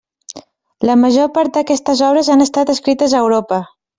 [0.89, 3.63] La major part d'aquestes obres han estat escrites a Europa.